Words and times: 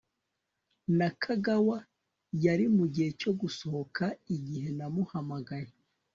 nakagawa 0.97 1.77
yari 2.45 2.65
mugihe 2.75 3.09
cyo 3.21 3.31
gusohoka 3.39 4.03
igihe 4.35 4.67
namuhamagaye 4.77 5.71